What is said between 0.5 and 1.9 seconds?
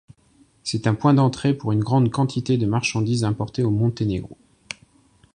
C'est un point d'entrée pour une